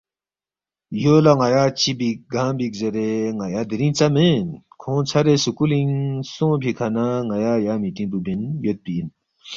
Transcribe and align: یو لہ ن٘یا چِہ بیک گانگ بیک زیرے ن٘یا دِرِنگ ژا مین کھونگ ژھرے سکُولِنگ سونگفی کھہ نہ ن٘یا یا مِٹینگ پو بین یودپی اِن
یو 1.03 1.15
لہ 1.23 1.33
ن٘یا 1.39 1.63
چِہ 1.79 1.91
بیک 1.99 2.17
گانگ 2.33 2.55
بیک 2.57 2.73
زیرے 2.79 3.09
ن٘یا 3.37 3.61
دِرِنگ 3.69 3.95
ژا 3.97 4.07
مین 4.13 4.47
کھونگ 4.81 5.05
ژھرے 5.09 5.35
سکُولِنگ 5.43 5.93
سونگفی 6.33 6.71
کھہ 6.77 6.87
نہ 6.95 7.05
ن٘یا 7.27 7.53
یا 7.65 7.73
مِٹینگ 7.81 8.09
پو 8.11 8.17
بین 8.25 8.41
یودپی 8.63 8.93
اِن 8.97 9.07